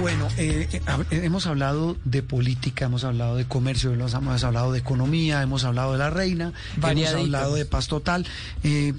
[0.00, 0.80] Bueno, eh, eh,
[1.10, 5.92] hemos hablado de política, hemos hablado de comercio, hemos, hemos hablado de economía, hemos hablado
[5.92, 8.24] de la reina, hemos hablado de paz total.
[8.62, 8.94] Eh,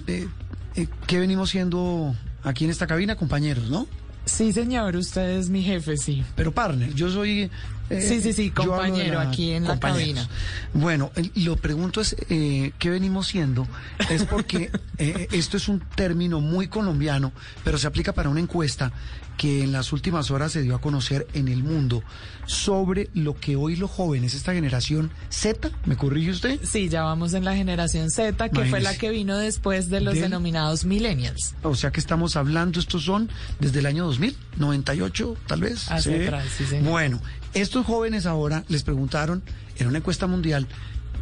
[1.07, 3.87] ¿Qué venimos siendo aquí en esta cabina, compañeros, no?
[4.25, 6.23] Sí, señor, usted es mi jefe, sí.
[6.35, 7.49] Pero partner, yo soy...
[7.89, 10.27] Eh, sí, sí, sí, compañero aquí en la cabina.
[10.73, 13.67] Bueno, lo pregunto es, eh, ¿qué venimos siendo?
[14.09, 17.31] Es porque eh, esto es un término muy colombiano,
[17.63, 18.91] pero se aplica para una encuesta
[19.39, 22.03] que en las últimas horas se dio a conocer en el mundo
[22.45, 26.59] sobre lo que hoy los jóvenes, esta generación Z, ¿me corrige usted?
[26.61, 30.15] Sí, ya vamos en la generación Z, que fue la que vino después de los
[30.15, 31.55] denominados millennials.
[31.63, 33.29] O sea que estamos hablando, estos son
[33.61, 35.89] desde el año 2000, 98 tal vez.
[35.89, 36.89] Hace atrás, sí, señor.
[36.89, 37.21] Bueno,
[37.53, 39.41] estos jóvenes ahora les preguntaron
[39.77, 40.67] en una encuesta mundial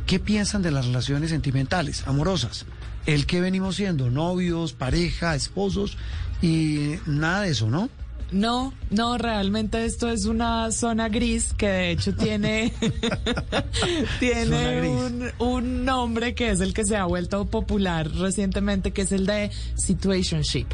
[0.06, 2.66] qué piensan de las relaciones sentimentales, amorosas.
[3.06, 5.97] El que venimos siendo novios, pareja, esposos
[6.42, 7.89] y nada de eso, ¿no?
[8.31, 12.73] No, no, realmente esto es una zona gris que de hecho tiene,
[14.19, 19.14] tiene un, un, nombre que es el que se ha vuelto popular recientemente, que es
[19.14, 20.67] el de situationship,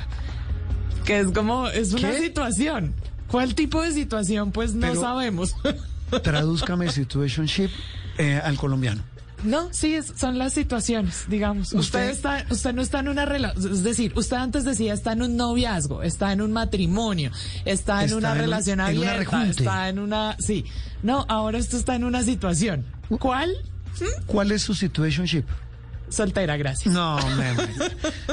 [1.06, 2.95] que es como, es una situación.
[3.34, 4.52] ¿Cuál tipo de situación?
[4.52, 5.56] Pues no sabemos.
[6.23, 7.72] tradúzcame situationship
[8.20, 9.02] eh, al colombiano.
[9.44, 11.73] No, sí, son las situaciones, digamos.
[11.73, 15.23] Usted, está, usted no está en una relación, es decir, usted antes decía está en
[15.23, 17.31] un noviazgo, está en un matrimonio,
[17.66, 20.66] está en una relación abierta, está en una, sí.
[21.02, 22.86] No, ahora esto está en una situación.
[23.17, 23.52] ¿Cuál?
[24.27, 25.45] ¿Cuál es su situationship?
[26.09, 26.93] Soltera, gracias.
[26.93, 27.53] No, me,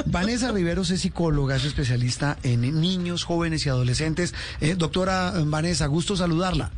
[0.05, 4.33] Vanessa Riveros es psicóloga, es especialista en niños, jóvenes y adolescentes.
[4.59, 6.71] Eh, doctora Vanessa, gusto saludarla.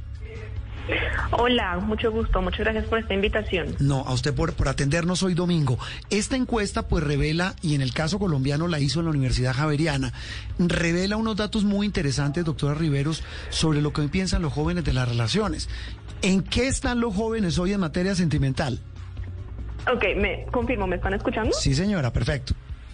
[1.32, 3.76] Hola, mucho gusto, muchas gracias por esta invitación.
[3.80, 5.80] No, a usted por, por atendernos hoy domingo.
[6.10, 10.12] Esta encuesta pues revela, y en el caso colombiano la hizo en la Universidad Javeriana,
[10.60, 15.08] revela unos datos muy interesantes, doctora Riveros, sobre lo que piensan los jóvenes de las
[15.08, 15.70] relaciones.
[16.22, 18.80] ¿En qué están los jóvenes hoy en materia sentimental?
[19.92, 21.52] Ok, me confirmo, ¿me están escuchando?
[21.54, 22.54] Sí, señora, perfecto.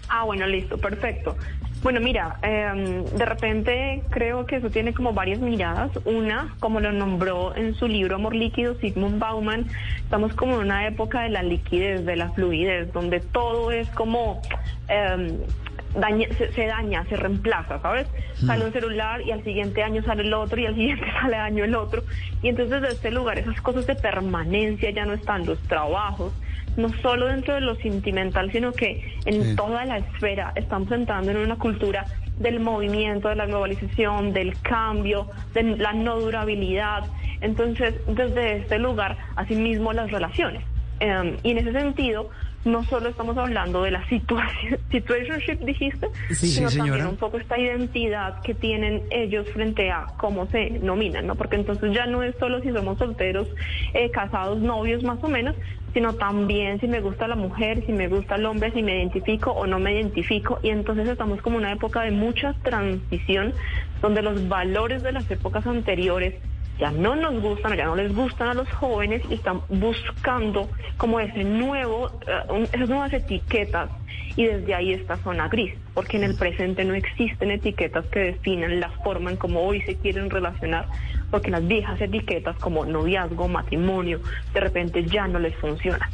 [0.10, 1.36] Ah, bueno, listo, perfecto.
[1.82, 5.92] Bueno, mira, em, de repente creo que eso tiene como varias miradas.
[6.04, 9.68] Una, como lo nombró en su libro Amor Líquido Sigmund Bauman,
[9.98, 14.42] estamos como en una época de la liquidez, de la fluidez, donde todo es como...
[14.88, 15.38] Em,
[16.56, 18.08] se, daña, se reemplaza, ¿sabes?
[18.42, 18.48] Hmm.
[18.48, 21.64] Sale un celular y al siguiente año sale el otro y al siguiente sale año
[21.64, 22.04] el otro.
[22.42, 26.34] Y entonces desde este lugar esas cosas de permanencia ya no están, los trabajos,
[26.80, 31.38] no solo dentro de lo sentimental, sino que en toda la esfera estamos entrando en
[31.38, 32.06] una cultura
[32.40, 37.04] del movimiento, de la globalización, del cambio, de la no durabilidad.
[37.42, 40.64] Entonces, desde este lugar, asimismo las relaciones.
[41.00, 42.30] Em, y en ese sentido,
[42.66, 48.42] no solo estamos hablando de la situación, situationship, dijiste, sino también un poco esta identidad
[48.42, 51.36] que tienen ellos frente a cómo se nominan, ¿no?
[51.36, 53.48] Porque entonces ya no es solo si somos solteros,
[53.94, 55.56] eh, casados, novios más o menos,
[55.94, 59.52] sino también si me gusta la mujer, si me gusta el hombre, si me identifico
[59.52, 60.60] o no me identifico.
[60.62, 63.54] Y entonces estamos como en una época de mucha transición,
[64.02, 66.36] donde los valores de las épocas anteriores
[66.80, 71.20] ya no nos gustan, ya no les gustan a los jóvenes y están buscando como
[71.20, 73.90] ese nuevo, eh, esas nuevas etiquetas
[74.36, 78.80] y desde ahí esta zona gris, porque en el presente no existen etiquetas que definan
[78.80, 80.88] la forma en cómo hoy se quieren relacionar,
[81.30, 84.22] porque las viejas etiquetas como noviazgo, matrimonio,
[84.54, 86.10] de repente ya no les funcionan.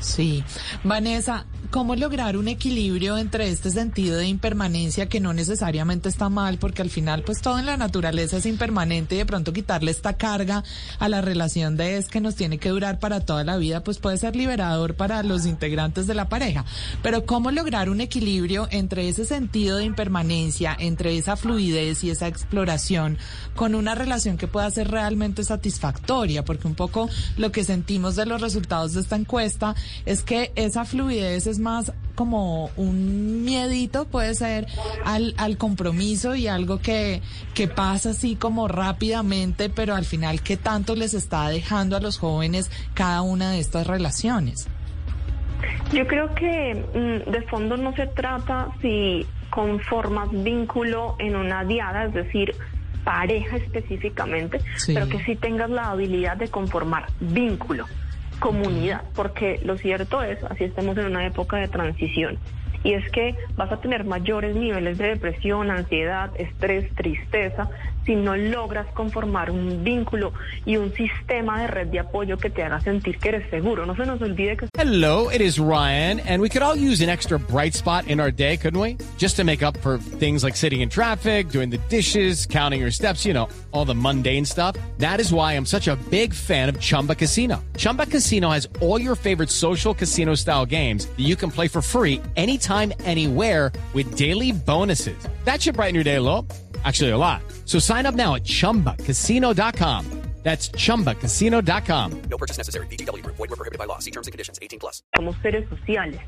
[0.00, 0.42] Sí.
[0.82, 6.56] Vanessa, ¿cómo lograr un equilibrio entre este sentido de impermanencia que no necesariamente está mal,
[6.58, 10.12] porque al final pues todo en la naturaleza es impermanente y de pronto quitarle esta
[10.12, 10.62] carga
[11.00, 13.98] a la relación de es que nos tiene que durar para toda la vida, pues
[13.98, 16.64] puede ser liberador para los integrantes de la pareja.
[17.02, 22.28] Pero ¿cómo lograr un equilibrio entre ese sentido de impermanencia, entre esa fluidez y esa
[22.28, 23.18] exploración
[23.56, 26.44] con una relación que pueda ser realmente satisfactoria?
[26.44, 29.74] Porque un poco lo que sentimos de los resultados de esta encuesta
[30.06, 34.66] es que esa fluidez es más como un miedito, puede ser,
[35.04, 37.22] al, al compromiso y algo que,
[37.54, 42.18] que pasa así como rápidamente, pero al final, ¿qué tanto les está dejando a los
[42.18, 44.68] jóvenes cada una de estas relaciones?
[45.92, 52.04] Yo creo que mm, de fondo no se trata si conformas vínculo en una diada,
[52.04, 52.54] es decir,
[53.04, 54.94] pareja específicamente, Sí.
[54.94, 57.86] pero que sí tengas la habilidad de conformar vínculo,
[58.44, 62.38] comunidad, porque lo cierto es, así estamos en una época de transición,
[62.84, 67.68] y es que vas a tener mayores niveles de depresión, ansiedad, estrés, tristeza,
[68.04, 70.32] si no logras conformar un vínculo
[70.66, 73.86] y un sistema de red de apoyo que te haga sentir que eres seguro.
[73.86, 77.08] No se nos olvide que Hello, it is Ryan, and we could all use an
[77.08, 78.98] extra bright spot in our day, couldn't we?
[79.16, 82.90] Just to make up for things like sitting in traffic, doing the dishes, counting your
[82.90, 84.76] steps, you know, all the mundane stuff.
[84.98, 87.62] That is why I'm such a big fan of Chumba Casino.
[87.76, 91.80] Chumba Casino has all your favorite social casino style games that you can play for
[91.80, 95.16] free anytime, anywhere with daily bonuses.
[95.44, 96.46] That should brighten your day a little.
[96.84, 97.42] Actually, a lot.
[97.64, 100.24] So sign up now at chumbacasino.com.
[100.42, 102.22] That's chumbacasino.com.
[102.28, 102.86] No purchase necessary.
[102.88, 103.36] VGW Group.
[103.36, 103.98] Void were prohibited by law.
[103.98, 104.58] See terms and conditions.
[104.60, 105.02] 18 plus.
[105.16, 106.20] somos seres sociales.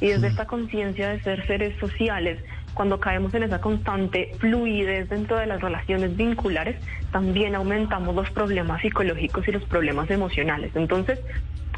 [0.00, 2.38] Y desde esta conciencia de ser seres sociales,
[2.72, 6.76] cuando caemos en esa constante fluidez dentro de las relaciones vinculares,
[7.12, 10.70] también aumentamos los problemas psicológicos y los problemas emocionales.
[10.76, 11.18] Entonces,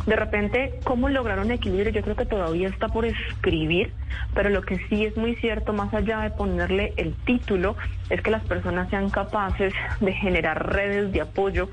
[0.06, 1.92] de repente, ¿cómo lograr un equilibrio?
[1.92, 3.92] Yo creo que todavía está por escribir,
[4.34, 7.76] pero lo que sí es muy cierto, más allá de ponerle el título,
[8.08, 11.68] es que las personas sean capaces de generar redes de apoyo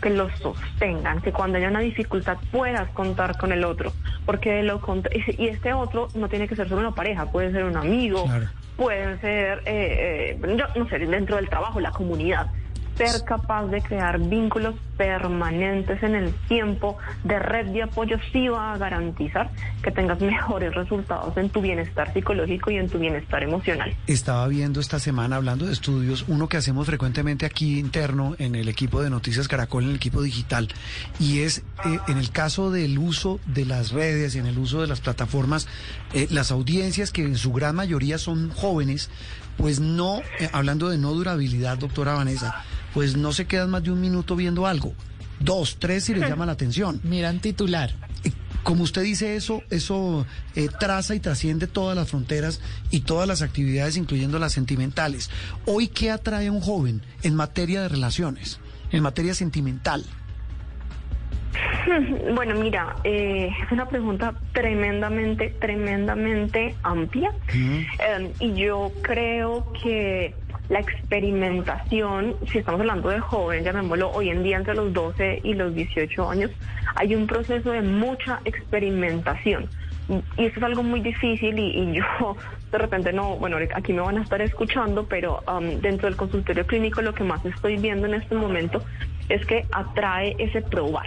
[0.00, 3.92] que los sostengan, que cuando haya una dificultad puedas contar con el otro,
[4.26, 4.80] porque de lo
[5.12, 8.24] y y este otro no tiene que ser solo una pareja, puede ser un amigo,
[8.24, 8.46] Claro.
[8.76, 12.46] puede ser, eh, eh, yo no sé, dentro del trabajo, la comunidad.
[12.98, 18.74] Ser capaz de crear vínculos permanentes en el tiempo de red de apoyo sí va
[18.74, 19.50] a garantizar
[19.82, 23.96] que tengas mejores resultados en tu bienestar psicológico y en tu bienestar emocional.
[24.06, 28.68] Estaba viendo esta semana, hablando de estudios, uno que hacemos frecuentemente aquí interno en el
[28.68, 30.68] equipo de Noticias Caracol, en el equipo digital,
[31.20, 34.80] y es eh, en el caso del uso de las redes y en el uso
[34.80, 35.68] de las plataformas,
[36.12, 39.10] eh, las audiencias que en su gran mayoría son jóvenes,
[39.58, 42.64] pues no, eh, hablando de no durabilidad, doctora Vanessa,
[42.94, 44.94] pues no se quedan más de un minuto viendo algo.
[45.40, 47.00] Dos, tres si les llama la atención.
[47.04, 47.94] Miran titular.
[48.62, 52.60] Como usted dice eso, eso eh, traza y trasciende todas las fronteras
[52.90, 55.30] y todas las actividades, incluyendo las sentimentales.
[55.64, 58.58] Hoy, ¿qué atrae a un joven en materia de relaciones,
[58.90, 60.04] en materia sentimental?
[62.34, 67.32] Bueno, mira, eh, es una pregunta tremendamente, tremendamente amplia.
[67.52, 70.34] Eh, y yo creo que
[70.68, 75.54] la experimentación, si estamos hablando de joven, llamémoslo hoy en día entre los 12 y
[75.54, 76.50] los 18 años,
[76.94, 79.68] hay un proceso de mucha experimentación.
[80.36, 82.36] Y eso es algo muy difícil y, y yo
[82.72, 86.66] de repente no, bueno, aquí me van a estar escuchando, pero um, dentro del consultorio
[86.66, 88.82] clínico lo que más estoy viendo en este momento
[89.28, 91.06] es que atrae ese probar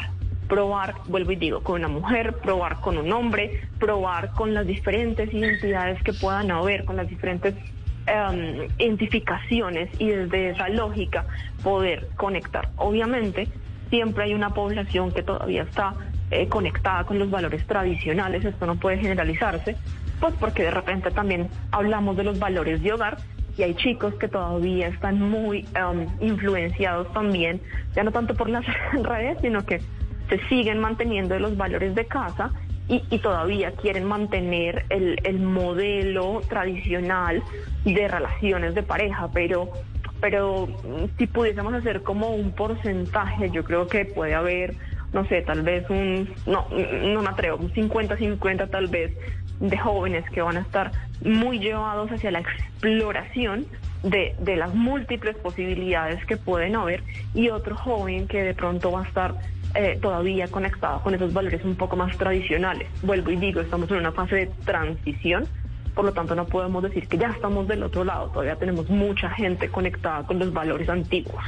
[0.51, 5.33] probar, vuelvo y digo, con una mujer, probar con un hombre, probar con las diferentes
[5.33, 7.56] identidades que puedan haber, con las diferentes
[8.06, 11.25] em, identificaciones y desde esa lógica
[11.63, 12.68] poder conectar.
[12.75, 13.48] Obviamente,
[13.89, 15.94] siempre hay una población que todavía está
[16.31, 19.77] eh, conectada con los valores tradicionales, esto no puede generalizarse,
[20.19, 23.19] pues porque de repente también hablamos de los valores de hogar
[23.57, 27.62] y hay chicos que todavía están muy em, influenciados también,
[27.95, 28.65] ya no tanto por las
[29.01, 29.80] redes, sino que
[30.31, 32.51] se siguen manteniendo los valores de casa
[32.88, 37.44] y, y todavía quieren mantener el, el modelo tradicional
[37.83, 39.70] de relaciones de pareja, pero
[40.22, 44.75] pero mm, si pudiésemos hacer como un porcentaje, yo creo que puede haber,
[45.12, 49.12] no sé, tal vez un, no, no me atrevo, un 50-50 tal vez
[49.60, 50.91] de jóvenes que van a estar
[51.25, 53.65] muy llevados hacia la exploración
[54.03, 57.03] de, de las múltiples posibilidades que pueden haber
[57.34, 59.36] y otro joven que de pronto va a estar
[59.75, 62.88] eh, todavía conectado con esos valores un poco más tradicionales.
[63.04, 65.48] Vuelvo y digo, estamos en una fase de transición,
[65.93, 69.29] por lo tanto no podemos decir que ya estamos del otro lado, todavía tenemos mucha
[69.29, 71.41] gente conectada con los valores antiguos.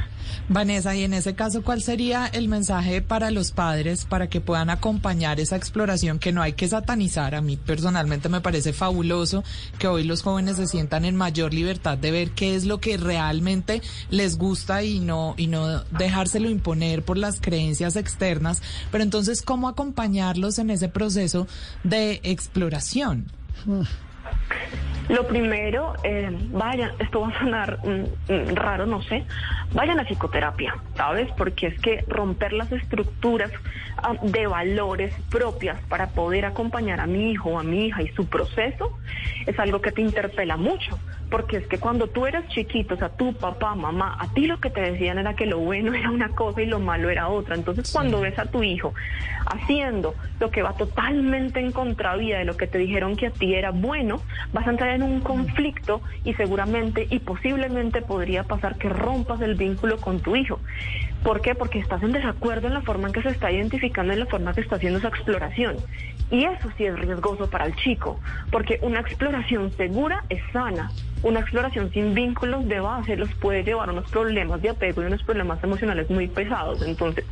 [0.48, 4.70] Vanessa, y en ese caso, ¿cuál sería el mensaje para los padres para que puedan
[4.70, 7.34] acompañar esa exploración que no hay que satanizar?
[7.34, 9.44] A mí personalmente me parece fabuloso
[9.78, 12.96] que hoy los jóvenes se sientan en mayor libertad de ver qué es lo que
[12.96, 19.42] realmente les gusta y no y no dejárselo imponer por las creencias externas, pero entonces
[19.42, 21.46] cómo acompañarlos en ese proceso
[21.82, 23.26] de exploración?
[25.08, 29.26] Lo primero, eh, vayan, esto va a sonar mm, mm, raro, no sé,
[29.74, 31.30] vayan a psicoterapia, ¿sabes?
[31.36, 33.50] Porque es que romper las estructuras
[33.98, 38.08] ah, de valores propias para poder acompañar a mi hijo o a mi hija y
[38.08, 38.98] su proceso
[39.46, 40.98] es algo que te interpela mucho.
[41.34, 44.60] Porque es que cuando tú eras chiquito, o sea, tu papá, mamá, a ti lo
[44.60, 47.56] que te decían era que lo bueno era una cosa y lo malo era otra.
[47.56, 48.94] Entonces, cuando ves a tu hijo
[49.46, 53.52] haciendo lo que va totalmente en contravía de lo que te dijeron que a ti
[53.52, 54.22] era bueno,
[54.52, 59.56] Vas a entrar en un conflicto y seguramente y posiblemente podría pasar que rompas el
[59.56, 60.60] vínculo con tu hijo.
[61.24, 61.54] ¿Por qué?
[61.54, 64.52] Porque estás en desacuerdo en la forma en que se está identificando, en la forma
[64.52, 65.76] que está haciendo esa exploración.
[66.30, 70.90] Y eso sí es riesgoso para el chico, porque una exploración segura es sana.
[71.22, 75.06] Una exploración sin vínculos de base los puede llevar a unos problemas de apego y
[75.06, 76.82] unos problemas emocionales muy pesados.
[76.86, 77.24] Entonces,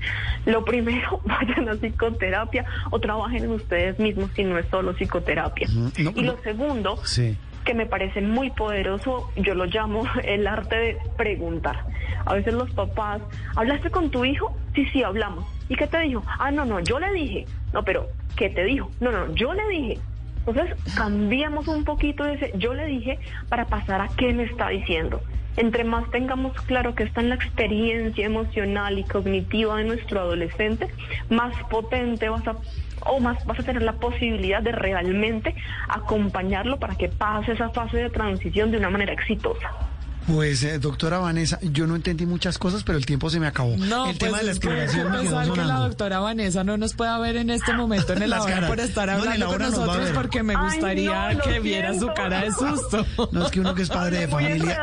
[0.47, 5.69] lo primero, vayan a psicoterapia o trabajen en ustedes mismos si no es solo psicoterapia.
[5.75, 6.33] no, y no.
[6.33, 7.37] lo segundo, Sí.
[7.65, 11.85] Que me parece muy poderoso, yo lo llamo el arte de preguntar.
[12.25, 13.21] A veces los papás,
[13.57, 14.55] ¿hablaste con tu hijo?
[14.75, 15.45] Sí, sí, hablamos.
[15.69, 16.23] ¿Y qué te dijo?
[16.39, 17.47] Ah, no, no, yo le dije.
[17.73, 18.91] No, pero ¿qué te dijo?
[19.01, 19.99] No, no, yo le dije.
[20.47, 25.21] Entonces, cambiamos un poquito ese yo le dije para pasar a qué me está diciendo.
[25.57, 30.89] Entre más tengamos claro que está en la experiencia emocional y cognitiva de nuestro adolescente,
[31.29, 32.57] más potente vas a
[33.05, 35.55] o más vas a tener la posibilidad de realmente
[35.89, 39.92] acompañarlo para que pase esa fase de transición de una manera exitosa.
[40.27, 43.77] Pues, eh, doctora Vanessa, yo no entendí muchas cosas, pero el tiempo se me acabó.
[43.77, 45.89] No, el pues tema de la que exploración me quedó pensar que la sonando.
[45.89, 48.69] doctora Vanessa no nos puede ver en este momento en el caras.
[48.71, 51.61] por estar No, hablando la con hora nosotros porque me Ay, gustaría no, lo que
[51.61, 53.05] viera su cara de susto.
[53.33, 54.81] No es que uno que es padre de ¿Muy familia.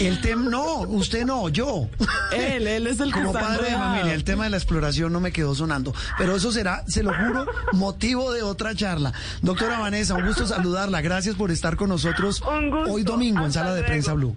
[0.00, 1.88] El tema, no, usted no, yo.
[2.32, 3.90] él, él es el que Como está padre de enredado.
[3.90, 5.92] familia, el tema de la exploración no me quedó sonando.
[6.16, 9.12] Pero eso será, se lo juro, motivo de otra charla.
[9.42, 11.00] Doctora Vanessa, un gusto saludarla.
[11.00, 12.92] Gracias por estar con nosotros Un gusto.
[12.92, 13.86] hoy domingo en Hasta Sala de luego.
[13.92, 14.36] Prensa Blue.